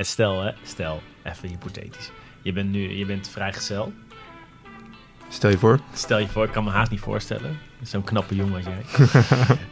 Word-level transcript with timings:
En 0.00 0.06
stel, 0.06 0.42
hè, 0.42 0.50
stel, 0.62 1.02
even 1.22 1.48
hypothetisch. 1.48 2.10
Je 2.42 2.52
bent 2.52 2.70
nu, 2.70 2.96
je 2.96 3.06
bent 3.06 3.28
vrijgezel. 3.28 3.92
Stel 5.28 5.50
je 5.50 5.58
voor. 5.58 5.80
Stel 5.94 6.18
je 6.18 6.28
voor, 6.28 6.44
ik 6.44 6.50
kan 6.52 6.64
me 6.64 6.70
haast 6.70 6.90
niet 6.90 7.00
voorstellen. 7.00 7.58
Zo'n 7.82 8.04
knappe 8.04 8.34
jongen 8.34 8.54
als 8.54 8.64
jij. 8.74 9.06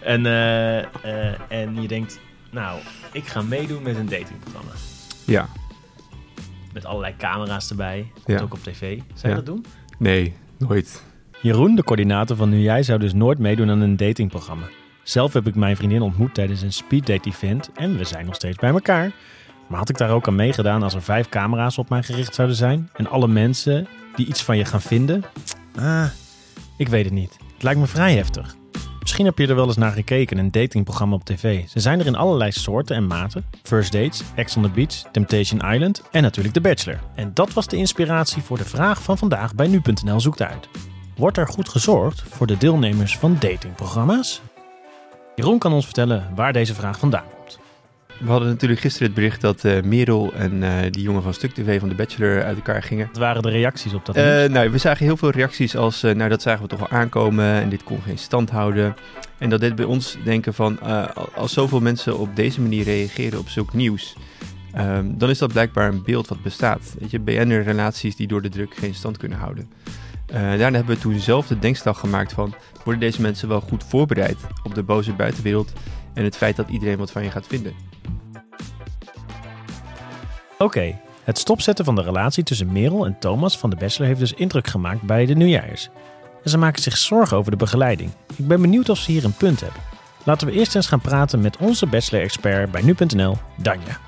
en, 0.01 0.27
eh, 0.27 0.79
eh, 0.79 1.41
en 1.49 1.83
je 1.83 1.88
denkt, 1.88 2.21
nou, 2.51 2.80
ik 3.12 3.27
ga 3.27 3.42
meedoen 3.42 3.83
met 3.83 3.96
een 3.96 4.09
datingprogramma. 4.09 4.71
Ja. 5.24 5.49
Met 6.72 6.85
allerlei 6.85 7.15
camera's 7.17 7.71
erbij. 7.71 8.10
Komt 8.24 8.38
Ja. 8.38 8.45
ook 8.45 8.53
op 8.54 8.63
tv. 8.63 8.81
Zou 8.81 9.03
je 9.22 9.29
Ja. 9.29 9.35
dat 9.35 9.47
doen? 9.47 9.65
Nee, 9.99 10.35
nooit. 10.58 11.04
Jeroen, 11.42 11.74
de 11.74 11.85
coördinator 11.85 12.37
van 12.37 12.49
Nu 12.49 12.58
Jij, 12.60 12.83
zou 12.83 12.99
dus 12.99 13.13
nooit 13.15 13.38
meedoen 13.38 13.71
aan 13.71 13.81
een 13.81 13.97
datingprogramma. 13.97 14.67
Zelf 15.03 15.33
heb 15.33 15.47
ik 15.47 15.54
mijn 15.54 15.76
vriendin 15.76 16.02
ontmoet 16.02 16.34
tijdens 16.34 16.62
een 16.62 16.73
speeddate 16.73 17.29
event 17.29 17.70
en 17.74 17.97
we 17.97 18.05
zijn 18.05 18.27
nog 18.27 18.34
steeds 18.34 18.56
bij 18.56 18.70
elkaar. 18.70 19.12
Maar 19.68 19.78
had 19.78 19.88
ik 19.88 19.98
daar 19.98 20.10
ook 20.10 20.27
aan 20.27 20.34
meegedaan 20.34 20.82
als 20.82 20.95
er 20.95 21.02
vijf 21.02 21.28
camera's 21.28 21.78
op 21.78 21.88
mij 21.88 22.02
gericht 22.02 22.34
zouden 22.34 22.56
zijn 22.56 22.90
en 22.96 23.06
alle 23.06 23.28
mensen 23.28 23.88
die 24.14 24.26
iets 24.26 24.42
van 24.42 24.56
je 24.56 24.64
gaan 24.64 24.80
vinden? 24.80 25.24
Ah, 25.78 26.04
ik 26.76 26.88
weet 26.88 27.04
het 27.04 27.14
niet. 27.14 27.36
Het 27.54 27.62
lijkt 27.62 27.80
me 27.80 27.86
vrij 27.86 28.14
heftig. 28.14 28.56
Misschien 29.00 29.24
heb 29.24 29.38
je 29.38 29.46
er 29.46 29.54
wel 29.54 29.66
eens 29.66 29.76
naar 29.76 29.92
gekeken, 29.92 30.38
een 30.38 30.50
datingprogramma 30.50 31.14
op 31.14 31.24
tv. 31.24 31.68
Ze 31.68 31.80
zijn 31.80 32.00
er 32.00 32.06
in 32.06 32.16
allerlei 32.16 32.52
soorten 32.52 32.96
en 32.96 33.06
maten. 33.06 33.45
First 33.62 33.92
Dates, 33.92 34.23
Ex 34.34 34.56
on 34.56 34.62
the 34.62 34.68
Beach, 34.68 35.02
Temptation 35.12 35.73
Island 35.73 36.02
en 36.10 36.23
natuurlijk 36.23 36.54
The 36.54 36.60
Bachelor. 36.60 37.00
En 37.14 37.30
dat 37.34 37.52
was 37.52 37.66
de 37.66 37.76
inspiratie 37.76 38.42
voor 38.42 38.59
de 38.59 38.64
vraag 38.64 39.02
van 39.02 39.18
vandaag 39.18 39.54
bij 39.54 39.66
nu.nl 39.66 40.20
zoekt 40.20 40.42
uit. 40.42 40.68
Wordt 41.16 41.37
er 41.37 41.48
goed 41.48 41.68
gezorgd 41.68 42.23
voor 42.28 42.46
de 42.46 42.56
deelnemers 42.56 43.18
van 43.18 43.37
datingprogramma's? 43.40 44.42
Jeroen 45.34 45.59
kan 45.59 45.73
ons 45.73 45.84
vertellen 45.84 46.28
waar 46.34 46.52
deze 46.52 46.74
vraag 46.74 46.98
vandaan 46.98 47.24
komt. 47.37 47.59
We 48.18 48.30
hadden 48.30 48.48
natuurlijk 48.48 48.80
gisteren 48.80 49.06
het 49.06 49.16
bericht 49.16 49.40
dat 49.40 49.64
eh, 49.64 49.82
Merel 49.82 50.32
en 50.32 50.62
eh, 50.62 50.90
die 50.90 51.02
jongen 51.02 51.22
van 51.22 51.34
Stuk 51.34 51.54
TV 51.54 51.80
van 51.80 51.88
de 51.88 51.95
Bachelor 51.95 52.45
uit 52.45 52.56
elkaar 52.56 52.82
gingen. 52.82 53.06
Wat 53.06 53.16
waren 53.16 53.43
de 53.43 53.51
reacties 53.51 53.95
op 53.95 54.06
dat 54.06 54.15
nieuws? 54.15 54.48
nou, 54.48 54.70
we 54.70 54.79
zagen 54.79 55.04
heel 55.04 55.16
veel 55.16 55.30
reacties 55.30 55.76
als, 55.76 56.02
nou 56.02 56.28
dat 56.28 56.43
zagen 56.43 56.62
we 56.62 56.68
toch 56.68 56.78
wel 56.78 56.88
aankomen 56.88 57.45
en 57.45 57.68
dit 57.68 57.82
kon 57.82 58.02
geen 58.02 58.18
stand 58.18 58.51
houden. 58.51 58.96
En 59.38 59.48
dat 59.48 59.60
deed 59.60 59.74
bij 59.74 59.84
ons 59.84 60.16
denken 60.24 60.54
van, 60.54 60.78
als 61.34 61.52
zoveel 61.52 61.80
mensen 61.80 62.18
op 62.18 62.37
deze 62.37 62.60
manier 62.60 62.84
reageren 62.84 63.38
op 63.38 63.48
zulk 63.48 63.73
nieuws, 63.73 64.17
ehm, 64.73 65.06
dan 65.15 65.31
is 65.31 65.39
dat 65.39 65.53
blijkbaar 65.53 65.89
een 65.89 66.03
beeld 66.05 66.28
wat 66.28 66.43
bestaat. 66.43 66.95
Weet 66.98 67.11
je, 67.11 67.19
BN'er-relaties 67.19 68.17
die 68.17 68.27
door 68.27 68.43
de 68.43 68.48
druk 68.48 68.77
geen 68.77 68.95
stand 68.95 69.17
kunnen 69.17 69.39
houden. 69.39 69.71
Daarna 70.33 70.77
hebben 70.77 70.95
we 70.95 71.00
toen 71.00 71.19
zelf 71.19 71.47
de 71.47 71.59
denkslag 71.59 71.98
gemaakt 71.98 72.33
van, 72.33 72.55
worden 72.84 73.00
deze 73.00 73.21
mensen 73.21 73.48
wel 73.48 73.61
goed 73.61 73.84
voorbereid 73.84 74.39
op 74.62 74.75
de 74.75 74.83
boze 74.83 75.12
buitenwereld 75.12 75.73
en 76.15 76.25
het 76.25 76.37
feit 76.37 76.56
dat 76.56 76.69
iedereen 76.69 76.98
wat 76.98 77.11
van 77.11 77.23
je 77.23 77.31
gaat 77.31 77.47
vinden? 77.47 77.73
Oké, 80.59 80.98
het 81.25 81.39
stopzetten 81.39 81.84
van 81.84 81.95
de 81.95 82.03
relatie 82.03 82.45
tussen 82.45 82.73
Merel 82.73 83.06
en 83.06 83.19
Thomas 83.19 83.59
van 83.59 83.70
de 83.70 83.77
Bachelor 83.77 84.09
heeft 84.09 84.20
dus 84.20 84.33
indruk 84.33 84.67
gemaakt 84.67 85.03
bij 85.03 85.27
de 85.27 85.34
nieuwjaars. 85.34 85.89
En 86.42 86.50
ze 86.50 86.59
maken 86.59 86.83
zich 86.83 86.97
zorgen 86.97 87.37
over 87.37 87.50
de 87.50 87.56
begeleiding. 87.56 88.11
Ik 88.37 88.48
ben 88.48 88.61
benieuwd 88.61 88.89
of 88.89 88.98
ze 88.98 89.12
hier 89.12 89.25
een 89.25 89.37
punt 89.37 89.61
hebben. 89.61 89.81
Laten 90.25 90.47
we 90.47 90.53
eerst 90.53 90.75
eens 90.75 90.87
gaan 90.87 91.00
praten 91.00 91.41
met 91.41 91.56
onze 91.56 91.87
Bachelor-expert 91.87 92.70
bij 92.70 92.83
nu.nl, 92.83 93.37
Danja. 93.56 93.98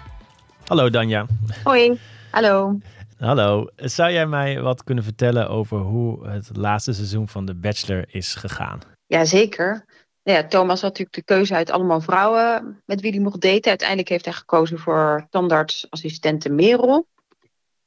Hallo 0.66 0.90
Danja. 0.90 1.26
Hoi, 1.64 1.98
hallo. 2.30 2.78
Hallo, 3.18 3.66
zou 3.76 4.12
jij 4.12 4.26
mij 4.26 4.60
wat 4.60 4.84
kunnen 4.84 5.04
vertellen 5.04 5.48
over 5.48 5.78
hoe 5.78 6.28
het 6.28 6.50
laatste 6.56 6.92
seizoen 6.92 7.28
van 7.28 7.46
The 7.46 7.54
Bachelor 7.54 8.04
is 8.08 8.34
gegaan? 8.34 8.78
Jazeker. 9.06 9.84
Ja, 10.30 10.46
Thomas 10.46 10.80
had 10.80 10.90
natuurlijk 10.90 11.16
de 11.16 11.34
keuze 11.34 11.54
uit 11.54 11.70
allemaal 11.70 12.00
vrouwen 12.00 12.82
met 12.84 13.00
wie 13.00 13.10
hij 13.10 13.20
mocht 13.20 13.40
daten. 13.40 13.68
Uiteindelijk 13.68 14.08
heeft 14.08 14.24
hij 14.24 14.34
gekozen 14.34 14.78
voor 14.78 15.26
tandartsassistente 15.30 16.50
Merel. 16.50 17.06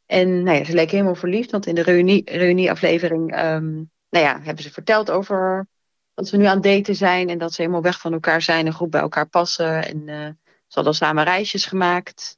En 0.06 0.44
nou 0.44 0.58
ja, 0.58 0.64
ze 0.64 0.74
leek 0.74 0.92
helemaal 0.92 1.16
verliefd, 1.16 1.52
want 1.52 1.66
in 1.66 1.76
de 1.76 1.82
reunie, 1.82 2.22
reunieaflevering 2.26 3.32
ehm, 3.32 3.74
nou 4.10 4.26
ja, 4.26 4.40
hebben 4.42 4.64
ze 4.64 4.72
verteld 4.72 5.12
over 5.12 5.68
dat 6.14 6.28
ze 6.28 6.38
nu 6.38 6.46
aan 6.46 6.54
het 6.54 6.64
daten 6.64 6.96
zijn 6.96 7.30
en 7.30 7.38
dat 7.38 7.54
ze 7.54 7.62
helemaal 7.62 7.82
weg 7.84 8.00
van 8.00 8.14
elkaar 8.14 8.42
zijn 8.42 8.66
en 8.66 8.74
goed 8.74 8.90
bij 8.90 9.02
elkaar 9.02 9.28
passen. 9.28 9.88
En 9.88 10.10
eh, 10.10 10.30
ze 10.46 10.80
hadden 10.80 10.94
samen 10.94 11.24
reisjes 11.24 11.66
gemaakt. 11.66 12.38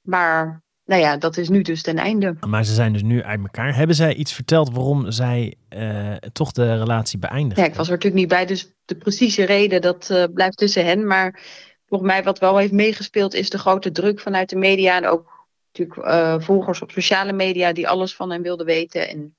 Maar 0.00 0.62
nou 0.84 1.00
ja, 1.00 1.16
dat 1.16 1.36
is 1.36 1.48
nu 1.48 1.62
dus 1.62 1.82
ten 1.82 1.98
einde. 1.98 2.36
Maar 2.46 2.64
ze 2.64 2.74
zijn 2.74 2.92
dus 2.92 3.02
nu 3.02 3.22
uit 3.22 3.40
elkaar. 3.40 3.76
Hebben 3.76 3.96
zij 3.96 4.14
iets 4.14 4.32
verteld 4.32 4.70
waarom 4.72 5.10
zij 5.10 5.54
eh, 5.68 6.12
toch 6.14 6.52
de 6.52 6.78
relatie 6.78 7.18
beëindigd 7.18 7.60
Ja, 7.60 7.66
ik 7.66 7.74
was 7.74 7.86
er 7.86 7.92
natuurlijk 7.92 8.20
niet 8.20 8.28
bij, 8.28 8.46
dus 8.46 8.73
de 8.84 8.96
precieze 8.96 9.44
reden 9.44 9.80
dat 9.80 10.10
eh, 10.10 10.24
blijft 10.34 10.56
tussen 10.56 10.84
hen. 10.84 11.06
Maar 11.06 11.42
volgens 11.86 12.10
mij 12.10 12.22
wat 12.22 12.38
wel 12.38 12.56
heeft 12.56 12.72
meegespeeld 12.72 13.34
is 13.34 13.50
de 13.50 13.58
grote 13.58 13.90
druk 13.90 14.20
vanuit 14.20 14.48
de 14.48 14.56
media. 14.56 14.96
En 14.96 15.06
ook 15.06 15.46
natuurlijk 15.72 16.08
eh, 16.08 16.40
volgers 16.40 16.82
op 16.82 16.90
sociale 16.90 17.32
media 17.32 17.72
die 17.72 17.88
alles 17.88 18.14
van 18.14 18.30
hen 18.30 18.42
wilden 18.42 18.66
weten. 18.66 19.08
En 19.08 19.36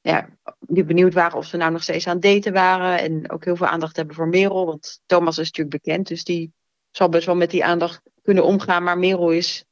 ja, 0.00 0.28
die 0.60 0.84
benieuwd 0.84 1.14
waren 1.14 1.38
of 1.38 1.46
ze 1.46 1.56
nou 1.56 1.72
nog 1.72 1.82
steeds 1.82 2.06
aan 2.06 2.20
daten 2.20 2.52
waren. 2.52 2.98
En 2.98 3.30
ook 3.30 3.44
heel 3.44 3.56
veel 3.56 3.66
aandacht 3.66 3.96
hebben 3.96 4.14
voor 4.14 4.28
Merel. 4.28 4.66
Want 4.66 5.00
Thomas 5.06 5.38
is 5.38 5.46
natuurlijk 5.50 5.82
bekend, 5.82 6.08
dus 6.08 6.24
die 6.24 6.52
zal 6.90 7.08
best 7.08 7.26
wel 7.26 7.36
met 7.36 7.50
die 7.50 7.64
aandacht 7.64 8.02
kunnen 8.22 8.44
omgaan. 8.44 8.82
Maar 8.82 8.98
Merel 8.98 9.30
is, 9.30 9.64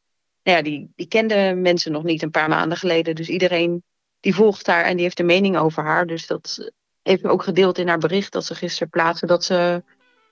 nou 0.43 0.57
ja, 0.57 0.63
die, 0.63 0.93
die 0.97 1.07
kende 1.07 1.55
mensen 1.55 1.93
nog 1.93 2.03
niet 2.03 2.23
een 2.23 2.31
paar 2.31 2.49
maanden 2.49 2.79
geleden. 2.79 3.15
Dus 3.15 3.29
iedereen 3.29 3.83
die 4.21 4.35
volgt 4.35 4.67
haar 4.67 4.85
en 4.85 4.95
die 4.95 5.05
heeft 5.05 5.19
een 5.19 5.27
mening 5.27 5.57
over 5.57 5.83
haar. 5.83 6.07
Dus 6.07 6.27
dat 6.27 6.73
heeft 7.05 7.25
ook 7.25 7.43
gedeeld 7.43 7.79
in 7.79 7.89
haar 7.89 7.99
bericht 7.99 8.33
dat 8.33 8.45
ze 8.45 8.55
gisteren 8.55 8.89
plaatste. 8.89 9.27
Dat 9.27 9.45
ze 9.45 9.83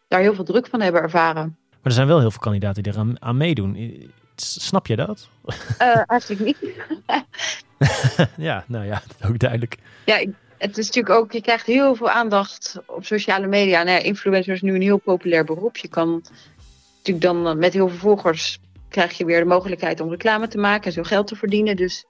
daar 0.09 0.21
heel 0.21 0.35
veel 0.35 0.45
druk 0.45 0.67
van 0.67 0.81
hebben 0.81 1.03
ervaren. 1.03 1.57
Maar 1.71 1.81
er 1.83 1.93
zijn 1.93 2.07
wel 2.07 2.21
heel 2.21 2.31
veel 2.31 2.41
kandidaten 2.41 2.83
die 2.83 2.93
eraan 2.93 3.23
aan 3.23 3.37
meedoen. 3.37 4.11
Snap 4.37 4.87
je 4.87 4.97
dat? 4.97 5.29
Eh 5.79 6.03
eigenlijk 6.07 6.45
niet. 6.45 6.57
ja, 8.49 8.65
nou 8.67 8.85
ja, 8.87 9.03
ook 9.29 9.39
duidelijk. 9.39 9.77
Ja, 10.05 10.27
het 10.59 10.79
is 10.79 10.87
natuurlijk 10.87 11.15
ook, 11.15 11.33
je 11.33 11.41
krijgt 11.41 11.67
heel 11.67 11.95
veel 11.95 12.11
aandacht 12.11 12.79
op 12.87 13.05
sociale 13.05 13.47
media. 13.47 13.83
Nou 13.83 13.97
ja, 13.99 14.05
influencer 14.05 14.55
is 14.55 14.63
nu 14.63 14.75
een 14.75 14.83
heel 14.83 14.99
populair 14.99 15.45
beroep. 15.45 15.77
Je 15.77 15.89
kan 15.89 16.25
natuurlijk 16.97 17.25
dan 17.25 17.59
met 17.59 17.73
heel 17.73 17.89
veel 17.89 17.99
volgers 17.99 18.59
krijg 18.93 19.19
je 19.19 19.25
weer 19.25 19.41
de 19.41 19.47
mogelijkheid 19.47 20.01
om 20.01 20.11
reclame 20.11 20.49
te 20.49 20.59
maken 20.59 20.85
en 20.85 20.93
zo 20.93 21.03
geld 21.03 21.27
te 21.27 21.37
verdienen. 21.37 21.77
Dus 21.77 22.05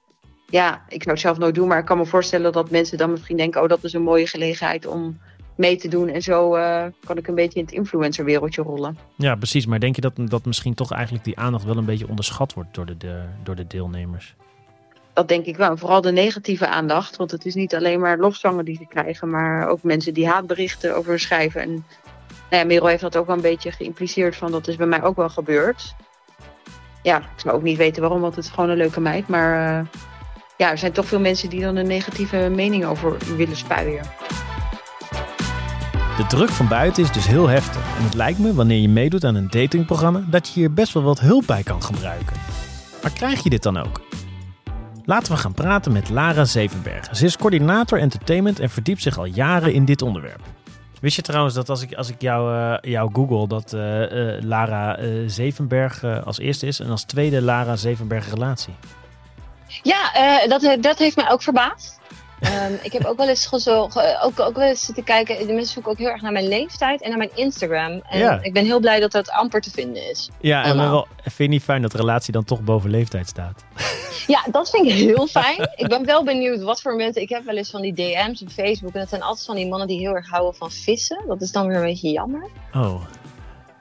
ja, 0.53 0.81
ik 0.87 1.03
zou 1.03 1.15
het 1.15 1.19
zelf 1.19 1.37
nooit 1.37 1.55
doen, 1.55 1.67
maar 1.67 1.79
ik 1.79 1.85
kan 1.85 1.97
me 1.97 2.05
voorstellen 2.05 2.51
dat 2.51 2.69
mensen 2.69 2.97
dan 2.97 3.11
misschien 3.11 3.37
denken, 3.37 3.61
oh 3.61 3.67
dat 3.67 3.83
is 3.83 3.93
een 3.93 4.01
mooie 4.01 4.27
gelegenheid 4.27 4.85
om 4.85 5.19
mee 5.55 5.75
te 5.75 5.87
doen. 5.87 6.07
En 6.09 6.21
zo 6.21 6.55
eh, 6.55 6.85
kan 7.05 7.17
ik 7.17 7.27
een 7.27 7.35
beetje 7.35 7.59
in 7.59 7.65
het 7.65 7.73
influencerwereldje 7.73 8.61
rollen. 8.61 8.97
Ja, 9.17 9.35
precies. 9.35 9.65
Maar 9.65 9.79
denk 9.79 9.95
je 9.95 10.01
dat, 10.01 10.13
dat 10.15 10.45
misschien 10.45 10.73
toch 10.73 10.91
eigenlijk 10.91 11.23
die 11.23 11.37
aandacht 11.37 11.63
wel 11.63 11.77
een 11.77 11.85
beetje 11.85 12.07
onderschat 12.07 12.53
wordt 12.53 12.73
door 12.73 12.85
de, 12.85 12.97
de, 12.97 13.23
door 13.43 13.55
de 13.55 13.67
deelnemers? 13.67 14.35
Dat 15.13 15.27
denk 15.27 15.45
ik 15.45 15.57
wel. 15.57 15.69
En 15.69 15.77
vooral 15.77 16.01
de 16.01 16.11
negatieve 16.11 16.67
aandacht. 16.67 17.15
Want 17.15 17.31
het 17.31 17.45
is 17.45 17.55
niet 17.55 17.75
alleen 17.75 17.99
maar 17.99 18.17
lofzangen 18.17 18.65
die 18.65 18.75
ze 18.75 18.85
krijgen, 18.87 19.29
maar 19.29 19.67
ook 19.67 19.83
mensen 19.83 20.13
die 20.13 20.27
haatberichten 20.27 20.95
over 20.95 21.19
schrijven. 21.19 21.61
En 21.61 21.69
nou 22.49 22.61
ja, 22.61 22.63
Merel 22.63 22.87
heeft 22.87 23.01
dat 23.01 23.17
ook 23.17 23.27
wel 23.27 23.35
een 23.35 23.41
beetje 23.41 23.71
geïmpliceerd 23.71 24.35
van 24.35 24.51
dat 24.51 24.67
is 24.67 24.75
bij 24.75 24.87
mij 24.87 25.03
ook 25.03 25.15
wel 25.15 25.29
gebeurd. 25.29 25.95
Ja, 27.03 27.17
ik 27.17 27.25
zou 27.35 27.55
ook 27.55 27.63
niet 27.63 27.77
weten 27.77 28.01
waarom, 28.01 28.21
want 28.21 28.35
het 28.35 28.45
is 28.45 28.51
gewoon 28.51 28.69
een 28.69 28.77
leuke 28.77 29.01
meid. 29.01 29.27
Maar 29.27 29.79
eh, 29.79 29.85
ja, 30.57 30.69
er 30.69 30.77
zijn 30.77 30.91
toch 30.91 31.05
veel 31.05 31.19
mensen 31.19 31.49
die 31.49 31.61
dan 31.61 31.75
een 31.75 31.87
negatieve 31.87 32.51
mening 32.55 32.85
over 32.85 33.17
willen 33.37 33.57
spuien. 33.57 34.03
De 36.17 36.25
druk 36.27 36.49
van 36.49 36.67
buiten 36.67 37.03
is 37.03 37.11
dus 37.11 37.27
heel 37.27 37.47
heftig. 37.47 37.97
En 37.97 38.03
het 38.03 38.13
lijkt 38.13 38.39
me, 38.39 38.53
wanneer 38.53 38.81
je 38.81 38.89
meedoet 38.89 39.23
aan 39.23 39.35
een 39.35 39.49
datingprogramma, 39.49 40.23
dat 40.29 40.47
je 40.47 40.53
hier 40.59 40.73
best 40.73 40.93
wel 40.93 41.03
wat 41.03 41.19
hulp 41.19 41.47
bij 41.47 41.63
kan 41.63 41.83
gebruiken. 41.83 42.35
Maar 43.01 43.11
krijg 43.11 43.43
je 43.43 43.49
dit 43.49 43.63
dan 43.63 43.77
ook? 43.77 44.01
Laten 45.05 45.33
we 45.33 45.39
gaan 45.39 45.53
praten 45.53 45.91
met 45.91 46.09
Lara 46.09 46.45
Zevenbergen. 46.45 47.15
Ze 47.15 47.25
is 47.25 47.37
coördinator 47.37 47.99
entertainment 47.99 48.59
en 48.59 48.69
verdiept 48.69 49.01
zich 49.01 49.17
al 49.17 49.25
jaren 49.25 49.73
in 49.73 49.85
dit 49.85 50.01
onderwerp. 50.01 50.41
Wist 51.01 51.15
je 51.15 51.21
trouwens 51.21 51.55
dat 51.55 51.69
als 51.69 51.81
ik, 51.81 51.93
als 51.93 52.09
ik 52.09 52.21
jou, 52.21 52.55
eh, 52.55 52.91
jou 52.91 53.09
google, 53.13 53.47
dat 53.47 53.73
eh, 53.73 54.35
eh, 54.35 54.43
Lara 54.43 54.97
Zevenberg 55.27 56.03
als 56.03 56.39
eerste 56.39 56.67
is 56.67 56.79
en 56.79 56.89
als 56.89 57.03
tweede 57.03 57.41
Lara 57.41 57.75
Zevenberg 57.75 58.29
relatie? 58.29 58.73
Ja, 59.81 60.13
eh, 60.13 60.49
dat, 60.49 60.77
dat 60.83 60.97
heeft 60.97 61.15
mij 61.15 61.31
ook 61.31 61.41
verbaasd. 61.41 62.01
Ehm, 62.43 62.73
ik 62.81 62.91
heb 62.93 63.05
ook 63.05 63.17
wel 63.17 63.27
eens 63.29 63.45
gezocht, 63.45 63.97
ook, 64.21 64.39
ook 64.39 64.55
wel 64.55 64.67
eens 64.67 64.85
zitten 64.85 65.03
kijken. 65.03 65.37
De 65.47 65.53
mensen 65.53 65.73
zoeken 65.73 65.91
ook 65.91 65.97
heel 65.97 66.07
erg 66.09 66.21
naar 66.21 66.31
mijn 66.31 66.47
leeftijd 66.47 67.01
en 67.01 67.09
naar 67.09 67.17
mijn 67.17 67.35
Instagram. 67.35 68.01
En 68.09 68.19
Ja. 68.19 68.39
ik 68.41 68.53
ben 68.53 68.65
heel 68.65 68.79
blij 68.79 68.99
dat 68.99 69.11
dat 69.11 69.29
amper 69.29 69.61
te 69.61 69.71
vinden 69.71 70.09
is. 70.09 70.29
Ja, 70.41 70.63
en 70.63 70.77
wel, 70.77 71.07
vind 71.21 71.37
je 71.37 71.47
niet 71.47 71.63
fijn 71.63 71.81
dat 71.81 71.93
relatie 71.93 72.33
dan 72.33 72.43
toch 72.43 72.61
boven 72.61 72.89
leeftijd 72.89 73.27
staat? 73.27 73.63
Ja, 74.27 74.43
dat 74.51 74.69
vind 74.69 74.85
ik 74.85 74.91
heel 74.93 75.27
fijn. 75.27 75.69
ik 75.75 75.87
ben 75.87 76.05
wel 76.05 76.23
benieuwd 76.23 76.61
wat 76.61 76.81
voor 76.81 76.95
mensen. 76.95 77.21
Ik 77.21 77.29
heb 77.29 77.43
wel 77.45 77.55
eens 77.55 77.69
van 77.69 77.81
die 77.81 77.93
DM's 77.93 78.41
op 78.41 78.49
Facebook. 78.49 78.93
En 78.93 78.99
dat 78.99 79.09
zijn 79.09 79.21
altijd 79.21 79.45
van 79.45 79.55
die 79.55 79.67
mannen 79.67 79.87
die 79.87 79.99
heel 79.99 80.15
erg 80.15 80.29
houden 80.29 80.55
van 80.55 80.71
vissen. 80.71 81.23
Dat 81.27 81.41
is 81.41 81.51
dan 81.51 81.67
weer 81.67 81.75
een 81.77 81.83
beetje 81.83 82.09
jammer. 82.11 82.47
Oh, 82.73 83.01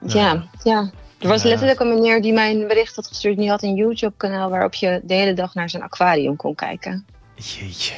Ja, 0.06 0.44
ja. 0.62 0.90
Er 1.22 1.28
was 1.28 1.42
letterlijk 1.42 1.80
een 1.80 1.94
meneer 1.94 2.22
die 2.22 2.32
mijn 2.32 2.66
bericht 2.66 2.96
had 2.96 3.06
gestuurd. 3.06 3.36
Die 3.36 3.48
had 3.48 3.62
een 3.62 3.74
YouTube-kanaal 3.74 4.50
waarop 4.50 4.74
je 4.74 5.00
de 5.04 5.14
hele 5.14 5.32
dag 5.32 5.54
naar 5.54 5.70
zijn 5.70 5.82
aquarium 5.82 6.36
kon 6.36 6.54
kijken. 6.54 7.06
jeetje. 7.34 7.94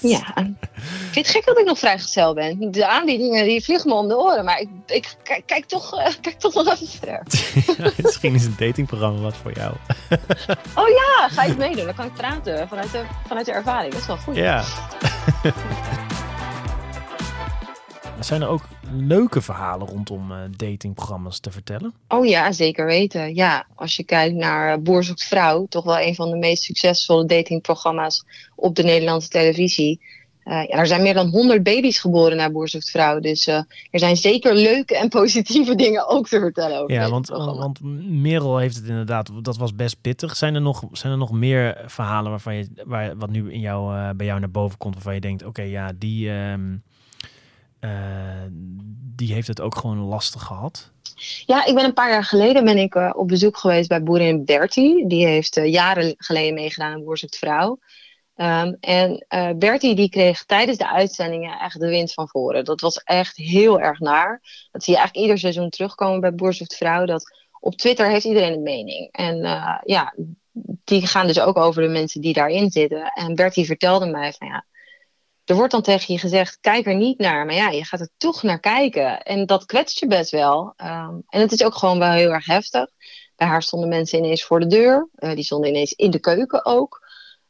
Ja. 0.00 0.34
Ik 0.36 1.10
vind 1.10 1.26
het 1.26 1.36
gek 1.36 1.44
dat 1.44 1.58
ik 1.58 1.64
nog 1.64 1.78
vrijgezel 1.78 2.34
ben. 2.34 2.70
De 2.70 2.88
aanbiedingen 2.88 3.44
die 3.44 3.64
vliegen 3.64 3.88
me 3.88 3.94
om 3.94 4.08
de 4.08 4.18
oren, 4.18 4.44
maar 4.44 4.60
ik, 4.60 4.68
ik 4.86 5.16
kijk, 5.22 5.46
kijk, 5.46 5.64
toch, 5.64 5.98
uh, 5.98 6.06
kijk 6.20 6.38
toch 6.38 6.54
nog 6.54 6.72
even 6.72 6.88
verder. 6.88 7.22
Misschien 8.02 8.34
is 8.34 8.44
een 8.44 8.54
datingprogramma 8.58 9.20
wat 9.20 9.36
voor 9.36 9.52
jou. 9.52 9.74
oh 10.80 10.88
ja, 10.88 11.28
ga 11.28 11.42
ik 11.42 11.56
meedoen. 11.56 11.84
Dan 11.84 11.94
kan 11.94 12.06
ik 12.06 12.14
praten 12.14 12.68
vanuit 12.68 12.92
de, 12.92 13.02
vanuit 13.26 13.46
de 13.46 13.52
ervaring. 13.52 13.92
Dat 13.92 14.00
is 14.00 14.06
wel 14.06 14.16
goed. 14.16 14.36
Ja. 14.36 14.64
Zijn 18.22 18.42
er 18.42 18.48
ook 18.48 18.68
leuke 18.92 19.42
verhalen 19.42 19.86
rondom 19.86 20.30
uh, 20.30 20.38
datingprogramma's 20.56 21.40
te 21.40 21.50
vertellen? 21.50 21.94
Oh 22.08 22.26
ja, 22.26 22.52
zeker 22.52 22.86
weten. 22.86 23.34
Ja, 23.34 23.66
als 23.74 23.96
je 23.96 24.04
kijkt 24.04 24.34
naar 24.34 24.76
uh, 24.76 24.82
Boer 24.82 25.04
zoekt 25.04 25.24
vrouw, 25.24 25.66
toch 25.68 25.84
wel 25.84 26.00
een 26.00 26.14
van 26.14 26.30
de 26.30 26.36
meest 26.36 26.62
succesvolle 26.62 27.26
datingprogramma's 27.26 28.24
op 28.56 28.74
de 28.74 28.82
Nederlandse 28.82 29.28
televisie. 29.28 30.00
Uh, 30.44 30.52
ja, 30.52 30.78
er 30.78 30.86
zijn 30.86 31.02
meer 31.02 31.14
dan 31.14 31.28
100 31.28 31.62
baby's 31.62 31.98
geboren 31.98 32.36
naar 32.36 32.52
Boer 32.52 32.68
zoekt 32.68 32.90
vrouw. 32.90 33.20
Dus 33.20 33.46
er 33.46 33.66
zijn 33.90 34.16
zeker 34.16 34.54
leuke 34.54 34.96
en 34.96 35.08
positieve 35.08 35.74
dingen 35.84 36.08
ook 36.08 36.28
te 36.28 36.38
vertellen 36.38 36.80
over 36.80 36.94
Ja, 36.94 37.10
want, 37.10 37.28
want 37.28 37.80
Merel 38.08 38.58
heeft 38.58 38.76
het 38.76 38.86
inderdaad, 38.86 39.30
dat 39.42 39.56
was 39.56 39.74
best 39.74 40.00
pittig. 40.00 40.36
Zijn 40.36 40.54
er 40.54 40.60
nog, 40.60 40.82
zijn 40.92 41.12
er 41.12 41.18
nog 41.18 41.32
meer 41.32 41.84
verhalen 41.86 42.30
waarvan 42.30 42.54
je, 42.54 42.68
waar, 42.84 43.16
wat 43.16 43.30
nu 43.30 43.52
in 43.52 43.60
jou, 43.60 44.12
bij 44.14 44.26
jou 44.26 44.40
naar 44.40 44.50
boven 44.50 44.78
komt, 44.78 44.94
waarvan 44.94 45.14
je 45.14 45.20
denkt, 45.20 45.44
oké, 45.44 45.62
ja, 45.62 45.92
die... 45.98 46.30
Um, 46.30 46.70
uh, 46.72 46.91
die 49.14 49.32
heeft 49.32 49.48
het 49.48 49.60
ook 49.60 49.76
gewoon 49.76 49.98
lastig 49.98 50.42
gehad. 50.42 50.90
Ja, 51.46 51.64
ik 51.64 51.74
ben 51.74 51.84
een 51.84 51.92
paar 51.92 52.10
jaar 52.10 52.24
geleden 52.24 52.64
ben 52.64 52.78
ik 52.78 52.94
uh, 52.94 53.10
op 53.14 53.28
bezoek 53.28 53.56
geweest 53.56 53.88
bij 53.88 54.02
boerin 54.02 54.44
Bertie. 54.44 55.06
Die 55.08 55.26
heeft 55.26 55.56
uh, 55.56 55.72
jaren 55.72 56.14
geleden 56.16 56.54
meegedaan 56.54 56.92
aan 56.92 57.04
Boer 57.04 57.18
zoekt 57.18 57.38
vrouw. 57.38 57.78
Um, 58.36 58.76
en 58.80 59.26
Bertie 59.58 59.94
die 59.94 60.08
kreeg 60.08 60.44
tijdens 60.44 60.78
de 60.78 60.90
uitzendingen 60.90 61.58
echt 61.58 61.80
de 61.80 61.88
wind 61.88 62.12
van 62.12 62.28
voren. 62.28 62.64
Dat 62.64 62.80
was 62.80 62.96
echt 62.96 63.36
heel 63.36 63.80
erg 63.80 63.98
naar. 63.98 64.40
Dat 64.70 64.84
zie 64.84 64.92
je 64.92 64.98
eigenlijk 64.98 65.26
ieder 65.26 65.38
seizoen 65.38 65.70
terugkomen 65.70 66.20
bij 66.20 66.34
Boer 66.34 66.54
vrouw. 66.56 67.04
Dat 67.04 67.36
op 67.60 67.76
Twitter 67.76 68.10
heeft 68.10 68.24
iedereen 68.24 68.52
een 68.52 68.62
mening. 68.62 69.08
En 69.12 69.36
ja, 69.84 70.14
die 70.84 71.06
gaan 71.06 71.26
dus 71.26 71.40
ook 71.40 71.56
over 71.56 71.82
de 71.82 71.88
mensen 71.88 72.20
die 72.20 72.32
daarin 72.32 72.70
zitten. 72.70 73.12
En 73.14 73.34
Bertie 73.34 73.66
vertelde 73.66 74.06
mij 74.06 74.32
van 74.32 74.48
ja, 74.48 74.64
er 75.52 75.58
wordt 75.58 75.72
dan 75.72 75.82
tegen 75.82 76.14
je 76.14 76.20
gezegd, 76.20 76.58
kijk 76.60 76.86
er 76.86 76.94
niet 76.94 77.18
naar. 77.18 77.46
Maar 77.46 77.54
ja, 77.54 77.68
je 77.68 77.84
gaat 77.84 78.00
er 78.00 78.08
toch 78.16 78.42
naar 78.42 78.60
kijken. 78.60 79.22
En 79.22 79.46
dat 79.46 79.64
kwetst 79.64 79.98
je 79.98 80.06
best 80.06 80.30
wel. 80.30 80.74
Um, 80.76 81.22
en 81.28 81.40
het 81.40 81.52
is 81.52 81.64
ook 81.64 81.74
gewoon 81.74 81.98
wel 81.98 82.10
heel 82.10 82.30
erg 82.30 82.46
heftig. 82.46 82.86
Bij 83.36 83.46
haar 83.46 83.62
stonden 83.62 83.88
mensen 83.88 84.18
ineens 84.18 84.44
voor 84.44 84.60
de 84.60 84.66
deur. 84.66 85.08
Uh, 85.18 85.34
die 85.34 85.44
stonden 85.44 85.70
ineens 85.70 85.92
in 85.92 86.10
de 86.10 86.18
keuken 86.18 86.64
ook. 86.64 87.00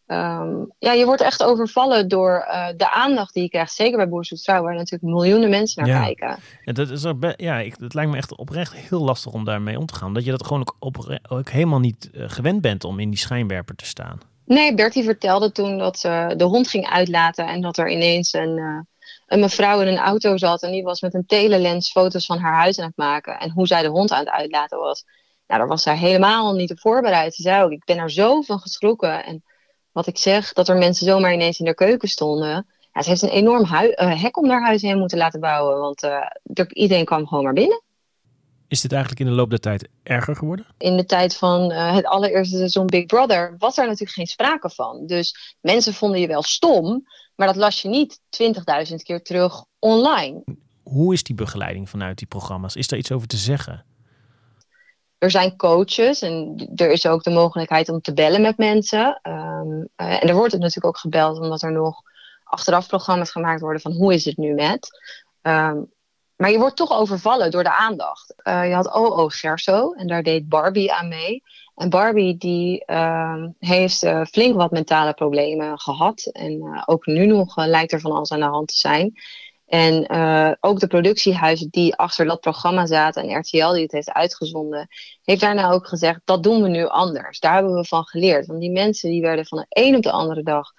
Um, 0.06 0.72
ja, 0.78 0.93
je 0.93 1.04
wordt 1.04 1.22
echt 1.22 1.43
overvallen 1.43 2.08
door 2.08 2.46
uh, 2.49 2.66
de 2.76 2.90
aandacht 2.90 3.34
die 3.34 3.43
je 3.43 3.49
krijgt. 3.49 3.72
Zeker 3.72 3.96
bij 3.96 4.08
Boer 4.08 4.26
Vrouw, 4.26 4.62
waar 4.62 4.75
natuurlijk 4.75 5.12
miljoenen 5.12 5.50
mensen 5.50 5.82
naar 5.82 5.94
ja. 5.94 6.02
kijken. 6.02 6.37
Ja, 6.64 6.72
dat 6.72 6.90
is 6.90 7.06
ja, 7.37 7.58
ik, 7.58 7.75
het 7.78 7.94
lijkt 7.94 8.10
me 8.10 8.16
echt 8.16 8.37
oprecht 8.37 8.75
heel 8.75 9.02
lastig 9.02 9.32
om 9.32 9.44
daarmee 9.44 9.78
om 9.78 9.87
te 9.87 9.94
gaan. 9.94 10.14
Dat 10.14 10.25
je 10.25 10.31
dat 10.31 10.46
gewoon 10.46 10.75
ook, 11.28 11.50
helemaal 11.50 11.81
niet 11.81 12.10
uh, 12.12 12.25
gewend 12.26 12.60
bent 12.60 12.84
om 12.84 12.98
in 12.98 13.10
die 13.10 13.19
schijnwerper 13.19 13.75
te 13.75 13.87
staan. 13.87 14.20
Nee, 14.44 14.75
Bertie 14.75 15.05
vertelde 15.05 15.53
toen 15.53 15.79
dat 15.79 15.99
ze 15.99 16.35
de 16.37 16.44
hond 16.44 16.69
ging 16.69 16.87
uitlaten 16.87 17.47
en 17.47 17.61
dat 17.61 17.79
er 17.79 17.91
ineens 17.91 18.33
een, 18.33 18.56
uh, 18.56 18.81
een 19.27 19.41
mevrouw 19.41 19.81
in 19.81 19.87
een 19.89 19.99
auto 19.99 20.37
zat 20.37 20.62
en 20.62 20.71
die 20.71 20.83
was 20.83 21.00
met 21.00 21.15
een 21.15 21.27
telelens 21.27 21.91
foto's 21.91 22.27
van 22.27 22.39
haar 22.39 22.55
huis 22.55 22.79
aan 22.79 22.87
het 22.87 22.97
maken 22.97 23.39
en 23.39 23.50
hoe 23.50 23.67
zij 23.67 23.83
de 23.83 23.89
hond 23.89 24.12
aan 24.12 24.19
het 24.19 24.29
uitlaten 24.29 24.79
was. 24.79 25.05
Nou, 25.47 25.61
daar 25.61 25.69
was 25.69 25.83
zij 25.83 25.97
helemaal 25.97 26.55
niet 26.55 26.71
op 26.71 26.81
voorbereid. 26.81 27.35
Ze 27.35 27.43
zei 27.43 27.62
ook, 27.62 27.71
ik 27.71 27.85
ben 27.85 27.99
er 27.99 28.11
zo 28.11 28.41
van 28.41 28.59
geschrokken. 28.59 29.25
En 29.25 29.43
wat 29.93 30.06
ik 30.06 30.19
zeg, 30.19 30.53
dat 30.53 30.69
er 30.69 30.77
mensen 30.77 31.06
zomaar 31.06 31.33
ineens 31.33 31.59
in 31.59 31.65
de 31.65 31.75
keuken 31.75 32.09
stonden. 32.09 32.67
Ze 32.93 33.09
heeft 33.09 33.23
een 33.23 33.29
enorm 33.29 33.62
uh, 33.62 34.23
hek 34.23 34.37
om 34.37 34.50
haar 34.50 34.62
huis 34.62 34.83
heen 34.83 34.99
moeten 34.99 35.19
laten 35.19 35.41
bouwen, 35.41 35.79
want 35.79 36.03
uh, 36.03 36.27
iedereen 36.69 37.05
kwam 37.05 37.27
gewoon 37.27 37.44
maar 37.44 37.53
binnen. 37.53 37.83
Is 38.72 38.80
dit 38.80 38.92
eigenlijk 38.92 39.20
in 39.20 39.26
de 39.26 39.32
loop 39.32 39.50
der 39.50 39.60
tijd 39.60 39.88
erger 40.02 40.36
geworden? 40.36 40.66
In 40.78 40.96
de 40.96 41.04
tijd 41.04 41.36
van 41.36 41.70
uh, 41.70 41.94
het 41.94 42.04
allereerste 42.04 42.56
seizoen 42.56 42.86
Big 42.86 43.06
Brother 43.06 43.54
was 43.58 43.78
er 43.78 43.84
natuurlijk 43.84 44.12
geen 44.12 44.26
sprake 44.26 44.70
van. 44.70 45.06
Dus 45.06 45.56
mensen 45.60 45.94
vonden 45.94 46.20
je 46.20 46.26
wel 46.26 46.42
stom, 46.42 47.04
maar 47.34 47.46
dat 47.46 47.56
las 47.56 47.82
je 47.82 47.88
niet 47.88 48.20
20.000 48.90 48.94
keer 48.96 49.22
terug 49.22 49.64
online. 49.78 50.44
Hoe 50.82 51.12
is 51.12 51.22
die 51.22 51.34
begeleiding 51.34 51.90
vanuit 51.90 52.19
die 52.19 52.26
programma's? 52.26 52.76
Is 52.76 52.88
daar 52.88 52.98
iets 52.98 53.12
over 53.12 53.28
te 53.28 53.36
zeggen? 53.36 53.84
Er 55.19 55.30
zijn 55.30 55.56
coaches 55.56 56.22
en 56.22 56.69
er 56.74 56.90
is 56.90 57.06
ook 57.06 57.22
de 57.22 57.30
mogelijkheid 57.30 57.88
om 57.88 58.00
te 58.00 58.12
bellen 58.12 58.42
met 58.42 58.56
mensen. 58.56 59.20
Um, 59.22 59.88
uh, 59.96 60.22
en 60.22 60.28
er 60.28 60.34
wordt 60.34 60.52
natuurlijk 60.52 60.86
ook 60.86 60.98
gebeld 60.98 61.38
omdat 61.38 61.62
er 61.62 61.72
nog 61.72 62.02
achteraf 62.44 62.86
programma's 62.86 63.30
gemaakt 63.30 63.60
worden 63.60 63.80
van 63.82 63.92
hoe 63.92 64.14
is 64.14 64.24
het 64.24 64.36
nu 64.36 64.54
met. 64.54 64.88
Um, 65.42 65.90
maar 66.43 66.50
je 66.50 66.59
wordt 66.59 66.77
toch 66.77 66.93
overvallen 66.93 67.50
door 67.50 67.62
de 67.62 67.75
aandacht. 67.75 68.35
Uh, 68.44 68.69
je 68.69 68.75
had 68.75 68.93
OO 68.93 69.29
Gerso 69.29 69.93
en 69.93 70.06
daar 70.06 70.23
deed 70.23 70.49
Barbie 70.49 70.93
aan 70.93 71.09
mee. 71.09 71.43
En 71.75 71.91
Barbie 71.91 72.37
die 72.37 72.83
uh, 72.87 73.44
heeft 73.59 74.03
uh, 74.03 74.25
flink 74.25 74.55
wat 74.55 74.71
mentale 74.71 75.12
problemen 75.12 75.79
gehad. 75.79 76.25
En 76.25 76.83
ook 76.87 77.06
nu 77.06 77.27
nog 77.27 77.56
lijkt 77.56 77.93
er 77.93 78.00
van 78.00 78.12
alles 78.12 78.33
aan 78.33 78.41
de 78.41 78.47
hand 78.47 78.69
te 78.69 78.77
zijn. 78.77 79.12
En 79.67 80.06
ook 80.61 80.81
de 80.81 80.87
productiehuizen 80.87 81.69
die 81.71 81.97
achter 81.97 82.27
dat 82.27 82.41
programma 82.41 82.87
zaten 82.87 83.23
en 83.23 83.39
RTL 83.39 83.73
die 83.73 83.83
het 83.83 83.93
heeft 83.93 84.12
uitgezonden, 84.12 84.89
heeft 85.23 85.41
daarna 85.41 85.71
ook 85.71 85.87
gezegd, 85.87 86.21
dat 86.25 86.43
doen 86.43 86.62
we 86.62 86.69
nu 86.69 86.87
anders. 86.87 87.41
Daar 87.41 87.55
hebben 87.55 87.75
we 87.75 87.85
van 87.85 88.05
geleerd. 88.05 88.47
Want 88.47 88.61
die 88.61 88.71
mensen 88.71 89.11
die 89.11 89.23
werden 89.23 89.47
van 89.47 89.59
de 89.59 89.83
een 89.83 89.97
op 89.97 90.03
de 90.03 90.12
andere 90.12 90.43
dag 90.43 90.73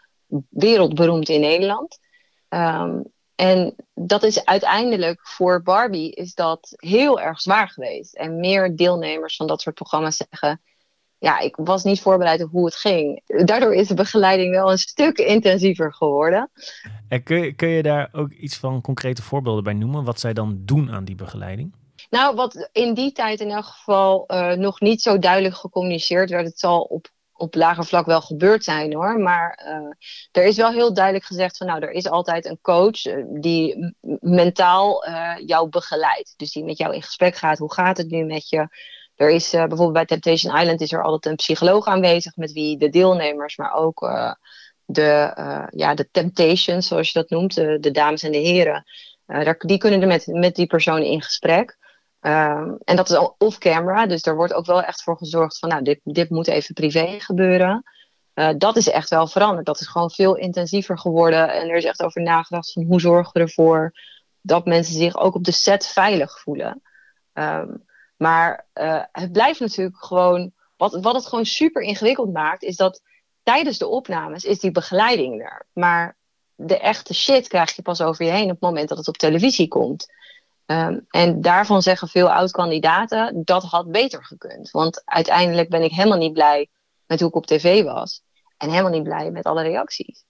wereldberoemd 0.49 1.29
in 1.29 1.41
Nederland. 1.41 1.99
Um, 2.49 3.12
en 3.35 3.75
dat 3.93 4.23
is 4.23 4.45
uiteindelijk 4.45 5.27
voor 5.27 5.61
Barbie 5.61 6.11
is 6.11 6.33
dat 6.33 6.73
heel 6.75 7.19
erg 7.19 7.41
zwaar 7.41 7.69
geweest. 7.69 8.15
En 8.15 8.39
meer 8.39 8.75
deelnemers 8.75 9.35
van 9.35 9.47
dat 9.47 9.61
soort 9.61 9.75
programma's 9.75 10.17
zeggen... 10.17 10.61
ja, 11.17 11.39
ik 11.39 11.55
was 11.55 11.83
niet 11.83 12.01
voorbereid 12.01 12.43
op 12.43 12.51
hoe 12.51 12.65
het 12.65 12.75
ging. 12.75 13.21
Daardoor 13.25 13.73
is 13.73 13.87
de 13.87 13.93
begeleiding 13.93 14.51
wel 14.51 14.71
een 14.71 14.77
stuk 14.77 15.17
intensiever 15.17 15.93
geworden. 15.93 16.51
En 17.07 17.23
kun, 17.23 17.41
je, 17.41 17.53
kun 17.53 17.67
je 17.67 17.83
daar 17.83 18.09
ook 18.11 18.31
iets 18.31 18.57
van 18.57 18.81
concrete 18.81 19.21
voorbeelden 19.21 19.63
bij 19.63 19.73
noemen? 19.73 20.03
Wat 20.03 20.19
zij 20.19 20.33
dan 20.33 20.61
doen 20.65 20.91
aan 20.91 21.05
die 21.05 21.15
begeleiding? 21.15 21.75
Nou, 22.09 22.35
wat 22.35 22.69
in 22.71 22.93
die 22.93 23.11
tijd 23.11 23.39
in 23.39 23.49
elk 23.49 23.65
geval 23.65 24.23
uh, 24.27 24.51
nog 24.51 24.79
niet 24.79 25.01
zo 25.01 25.19
duidelijk 25.19 25.55
gecommuniceerd 25.55 26.29
werd... 26.29 26.45
het 26.45 26.59
zal 26.59 26.81
op 26.81 27.12
op 27.43 27.55
lager 27.55 27.85
vlak 27.85 28.05
wel 28.05 28.21
gebeurd 28.21 28.63
zijn 28.63 28.93
hoor. 28.93 29.19
Maar 29.19 29.59
uh, 29.67 29.91
er 30.31 30.45
is 30.45 30.57
wel 30.57 30.71
heel 30.71 30.93
duidelijk 30.93 31.25
gezegd 31.25 31.57
van 31.57 31.67
nou, 31.67 31.81
er 31.81 31.91
is 31.91 32.09
altijd 32.09 32.45
een 32.45 32.59
coach 32.61 33.05
uh, 33.05 33.25
die 33.29 33.95
mentaal 34.19 35.07
uh, 35.07 35.33
jou 35.45 35.69
begeleidt. 35.69 36.33
Dus 36.37 36.51
die 36.51 36.63
met 36.63 36.77
jou 36.77 36.93
in 36.93 37.01
gesprek 37.01 37.35
gaat. 37.35 37.57
Hoe 37.57 37.73
gaat 37.73 37.97
het 37.97 38.09
nu 38.09 38.25
met 38.25 38.49
je? 38.49 38.67
Er 39.15 39.29
is 39.29 39.49
bijvoorbeeld 39.49 39.93
bij 39.93 40.05
Temptation 40.05 40.59
Island 40.59 40.81
is 40.81 40.91
er 40.91 41.03
altijd 41.03 41.25
een 41.25 41.35
psycholoog 41.35 41.85
aanwezig 41.85 42.35
met 42.35 42.51
wie 42.51 42.77
de 42.77 42.89
deelnemers, 42.89 43.57
maar 43.57 43.73
ook 43.73 43.99
de, 44.85 45.33
ja, 45.69 45.93
de 45.93 46.09
temptations, 46.11 46.87
zoals 46.87 47.11
je 47.11 47.19
dat 47.19 47.29
noemt, 47.29 47.55
de, 47.55 47.91
dames 47.91 48.23
en 48.23 48.31
de 48.31 48.37
heren. 48.37 48.85
die 49.57 49.77
kunnen 49.77 50.01
er 50.01 50.07
met, 50.07 50.27
met 50.27 50.55
die 50.55 50.67
persoon 50.67 51.01
in 51.01 51.21
gesprek. 51.21 51.77
Um, 52.25 52.77
en 52.83 52.95
dat 52.95 53.09
is 53.09 53.15
al 53.15 53.35
off-camera, 53.37 54.05
dus 54.05 54.25
er 54.25 54.35
wordt 54.35 54.53
ook 54.53 54.65
wel 54.65 54.83
echt 54.83 55.03
voor 55.03 55.17
gezorgd 55.17 55.59
van, 55.59 55.69
nou, 55.69 55.83
dit, 55.83 55.99
dit 56.03 56.29
moet 56.29 56.47
even 56.47 56.73
privé 56.73 57.19
gebeuren. 57.19 57.83
Uh, 58.35 58.49
dat 58.57 58.75
is 58.75 58.89
echt 58.89 59.09
wel 59.09 59.27
veranderd. 59.27 59.65
Dat 59.65 59.79
is 59.79 59.87
gewoon 59.87 60.11
veel 60.11 60.35
intensiever 60.35 60.97
geworden. 60.97 61.53
En 61.53 61.69
er 61.69 61.75
is 61.75 61.83
echt 61.83 62.03
over 62.03 62.21
nagedacht 62.21 62.71
van 62.71 62.83
hoe 62.83 63.01
zorgen 63.01 63.33
we 63.33 63.39
ervoor 63.39 63.93
dat 64.41 64.65
mensen 64.65 64.95
zich 64.95 65.17
ook 65.17 65.35
op 65.35 65.43
de 65.43 65.51
set 65.51 65.87
veilig 65.87 66.39
voelen. 66.39 66.81
Um, 67.33 67.83
maar 68.17 68.67
uh, 68.73 69.03
het 69.11 69.31
blijft 69.31 69.59
natuurlijk 69.59 70.03
gewoon, 70.03 70.51
wat, 70.77 70.97
wat 71.01 71.15
het 71.15 71.25
gewoon 71.25 71.45
super 71.45 71.81
ingewikkeld 71.81 72.33
maakt, 72.33 72.63
is 72.63 72.75
dat 72.75 73.01
tijdens 73.43 73.77
de 73.77 73.87
opnames 73.87 74.43
is 74.43 74.59
die 74.59 74.71
begeleiding 74.71 75.41
er. 75.41 75.65
Maar 75.73 76.15
de 76.55 76.79
echte 76.79 77.13
shit 77.13 77.47
krijg 77.47 77.75
je 77.75 77.81
pas 77.81 78.01
over 78.01 78.25
je 78.25 78.31
heen 78.31 78.43
op 78.43 78.49
het 78.49 78.59
moment 78.59 78.89
dat 78.89 78.97
het 78.97 79.07
op 79.07 79.17
televisie 79.17 79.67
komt. 79.67 80.07
Um, 80.65 81.05
en 81.09 81.41
daarvan 81.41 81.81
zeggen 81.81 82.07
veel 82.07 82.31
oud-kandidaten 82.31 83.41
dat 83.43 83.63
had 83.63 83.91
beter 83.91 84.23
gekund. 84.23 84.71
Want 84.71 85.01
uiteindelijk 85.05 85.69
ben 85.69 85.83
ik 85.83 85.91
helemaal 85.91 86.17
niet 86.17 86.33
blij 86.33 86.69
met 87.05 87.19
hoe 87.19 87.29
ik 87.29 87.35
op 87.35 87.45
tv 87.45 87.83
was. 87.83 88.21
En 88.57 88.69
helemaal 88.69 88.91
niet 88.91 89.03
blij 89.03 89.31
met 89.31 89.45
alle 89.45 89.61
reacties. 89.61 90.23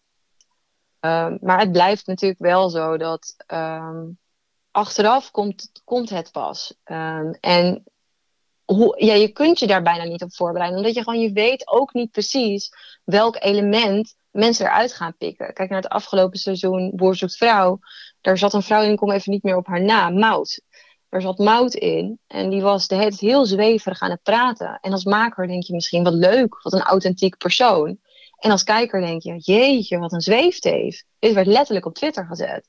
Um, 0.99 1.37
maar 1.41 1.59
het 1.59 1.71
blijft 1.71 2.07
natuurlijk 2.07 2.41
wel 2.41 2.69
zo 2.69 2.97
dat 2.97 3.35
um, 3.47 4.17
achteraf 4.71 5.31
komt, 5.31 5.71
komt 5.83 6.09
het 6.09 6.31
pas. 6.31 6.73
en 7.39 7.83
hoe, 8.65 9.05
ja, 9.05 9.13
je 9.13 9.27
kunt 9.27 9.59
je 9.59 9.67
daar 9.67 9.81
bijna 9.81 10.03
niet 10.03 10.23
op 10.23 10.33
voorbereiden. 10.33 10.77
Omdat 10.77 10.93
je 10.93 11.03
gewoon, 11.03 11.19
je 11.19 11.31
weet 11.31 11.67
ook 11.67 11.93
niet 11.93 12.11
precies 12.11 12.71
welk 13.03 13.35
element 13.39 14.15
mensen 14.31 14.65
eruit 14.65 14.93
gaan 14.93 15.17
pikken. 15.17 15.53
Kijk 15.53 15.69
naar 15.69 15.81
het 15.81 15.91
afgelopen 15.91 16.39
seizoen 16.39 16.91
Boer 16.95 17.15
zoekt 17.15 17.37
vrouw. 17.37 17.79
Daar 18.23 18.37
zat 18.37 18.53
een 18.53 18.63
vrouw 18.63 18.81
in, 18.83 18.91
ik 18.91 18.97
kom 18.97 19.11
even 19.11 19.31
niet 19.31 19.43
meer 19.43 19.57
op 19.57 19.67
haar 19.67 19.81
naam, 19.81 20.19
Mout. 20.19 20.61
Er 21.09 21.21
zat 21.21 21.37
Mout 21.37 21.73
in 21.73 22.19
en 22.27 22.49
die 22.49 22.61
was 22.61 22.87
de 22.87 22.95
hele 22.95 23.15
heel 23.19 23.45
zweverig 23.45 23.99
aan 23.99 24.09
het 24.09 24.23
praten. 24.23 24.77
En 24.81 24.91
als 24.91 25.03
maker 25.03 25.47
denk 25.47 25.63
je 25.63 25.73
misschien, 25.73 26.03
wat 26.03 26.13
leuk, 26.13 26.61
wat 26.61 26.73
een 26.73 26.81
authentiek 26.81 27.37
persoon. 27.37 27.97
En 28.39 28.51
als 28.51 28.63
kijker 28.63 29.01
denk 29.01 29.21
je, 29.21 29.37
jeetje, 29.37 29.97
wat 29.97 30.11
een 30.11 30.21
zweefteef. 30.21 31.03
Dit 31.19 31.33
werd 31.33 31.47
letterlijk 31.47 31.85
op 31.85 31.93
Twitter 31.93 32.25
gezet. 32.25 32.67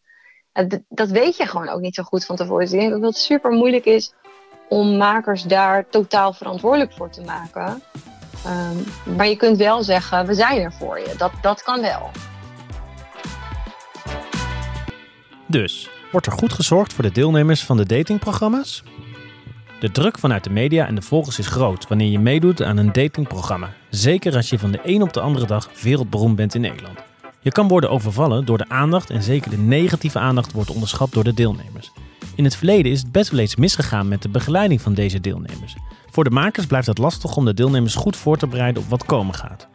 Dat 0.88 1.08
weet 1.08 1.36
je 1.36 1.46
gewoon 1.46 1.68
ook 1.68 1.80
niet 1.80 1.94
zo 1.94 2.02
goed 2.02 2.24
van 2.24 2.36
tevoren. 2.36 2.64
Dus 2.64 2.72
ik 2.72 2.80
denk 2.80 2.92
dat 2.92 3.02
het 3.02 3.16
super 3.16 3.50
moeilijk 3.50 3.84
is 3.84 4.12
om 4.68 4.96
makers 4.96 5.42
daar 5.42 5.88
totaal 5.88 6.32
verantwoordelijk 6.32 6.92
voor 6.92 7.10
te 7.10 7.22
maken. 7.22 7.82
Um, 8.46 9.16
maar 9.16 9.28
je 9.28 9.36
kunt 9.36 9.56
wel 9.56 9.82
zeggen, 9.82 10.26
we 10.26 10.34
zijn 10.34 10.60
er 10.60 10.72
voor 10.72 10.98
je. 10.98 11.14
Dat, 11.16 11.32
dat 11.42 11.62
kan 11.62 11.80
wel. 11.80 12.10
Dus, 15.54 15.88
wordt 16.12 16.26
er 16.26 16.32
goed 16.32 16.52
gezorgd 16.52 16.92
voor 16.92 17.04
de 17.04 17.12
deelnemers 17.12 17.64
van 17.64 17.76
de 17.76 17.86
datingprogramma's? 17.86 18.82
De 19.80 19.90
druk 19.90 20.18
vanuit 20.18 20.44
de 20.44 20.50
media 20.50 20.86
en 20.86 20.94
de 20.94 21.02
volgers 21.02 21.38
is 21.38 21.46
groot 21.46 21.88
wanneer 21.88 22.10
je 22.10 22.18
meedoet 22.18 22.62
aan 22.62 22.76
een 22.76 22.92
datingprogramma. 22.92 23.74
Zeker 23.90 24.36
als 24.36 24.50
je 24.50 24.58
van 24.58 24.70
de 24.70 24.80
een 24.84 25.02
op 25.02 25.12
de 25.12 25.20
andere 25.20 25.46
dag 25.46 25.70
wereldberoemd 25.82 26.36
bent 26.36 26.54
in 26.54 26.60
Nederland. 26.60 26.98
Je 27.40 27.50
kan 27.50 27.68
worden 27.68 27.90
overvallen 27.90 28.44
door 28.44 28.58
de 28.58 28.68
aandacht 28.68 29.10
en 29.10 29.22
zeker 29.22 29.50
de 29.50 29.58
negatieve 29.58 30.18
aandacht 30.18 30.52
wordt 30.52 30.70
onderschat 30.70 31.12
door 31.12 31.24
de 31.24 31.34
deelnemers. 31.34 31.92
In 32.34 32.44
het 32.44 32.56
verleden 32.56 32.92
is 32.92 33.00
het 33.00 33.12
best 33.12 33.30
wel 33.30 33.40
eens 33.40 33.56
misgegaan 33.56 34.08
met 34.08 34.22
de 34.22 34.28
begeleiding 34.28 34.80
van 34.80 34.94
deze 34.94 35.20
deelnemers. 35.20 35.76
Voor 36.10 36.24
de 36.24 36.30
makers 36.30 36.66
blijft 36.66 36.86
het 36.86 36.98
lastig 36.98 37.36
om 37.36 37.44
de 37.44 37.54
deelnemers 37.54 37.94
goed 37.94 38.16
voor 38.16 38.36
te 38.36 38.46
bereiden 38.46 38.82
op 38.82 38.88
wat 38.88 39.04
komen 39.04 39.34
gaat. 39.34 39.68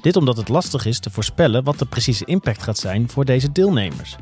Dit 0.00 0.16
omdat 0.16 0.36
het 0.36 0.48
lastig 0.48 0.86
is 0.86 0.98
te 0.98 1.10
voorspellen 1.10 1.64
wat 1.64 1.78
de 1.78 1.86
precieze 1.86 2.24
impact 2.24 2.62
gaat 2.62 2.78
zijn 2.78 3.08
voor 3.08 3.24
deze 3.24 3.52
deelnemers. 3.52 4.16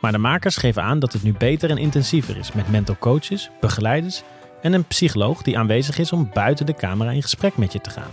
Maar 0.00 0.12
de 0.12 0.18
makers 0.18 0.56
geven 0.56 0.82
aan 0.82 0.98
dat 0.98 1.12
het 1.12 1.22
nu 1.22 1.32
beter 1.32 1.70
en 1.70 1.78
intensiever 1.78 2.36
is 2.36 2.52
met 2.52 2.70
mental 2.70 2.96
coaches, 2.98 3.50
begeleiders 3.60 4.22
en 4.62 4.72
een 4.72 4.84
psycholoog 4.84 5.42
die 5.42 5.58
aanwezig 5.58 5.98
is 5.98 6.12
om 6.12 6.30
buiten 6.32 6.66
de 6.66 6.74
camera 6.74 7.10
in 7.10 7.22
gesprek 7.22 7.56
met 7.56 7.72
je 7.72 7.80
te 7.80 7.90
gaan. 7.90 8.10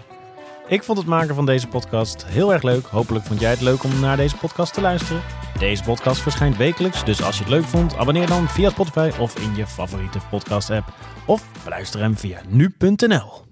Ik 0.68 0.84
vond 0.84 0.98
het 0.98 1.08
maken 1.08 1.36
van 1.36 1.46
deze 1.46 1.68
podcast 1.68 2.26
heel 2.26 2.54
erg 2.54 2.64
leuk. 2.64 2.86
Hopelijk 2.86 3.26
vond 3.26 3.40
jij 3.40 3.50
het 3.50 3.62
leuk 3.62 3.84
om 3.84 4.00
naar 4.00 4.18
deze 4.18 4.38
podcast 4.38 4.74
te 4.74 4.82
luisteren. 4.82 5.22
Deze 5.60 5.84
podcast 5.84 6.22
verschijnt 6.22 6.58
wekelijks, 6.58 7.06
dus 7.06 7.24
als 7.24 7.38
je 7.38 7.44
het 7.44 7.52
leuk 7.52 7.64
vond, 7.64 7.96
abonneer 7.98 8.28
dan 8.28 8.50
via 8.50 8.70
Spotify 8.70 9.12
of 9.20 9.40
in 9.40 9.56
je 9.56 9.68
favoriete 9.68 10.20
podcast 10.30 10.70
app. 10.70 10.94
Of 11.26 11.50
beluister 11.64 12.00
hem 12.00 12.18
via 12.18 12.42
nu.nl. 12.48 13.44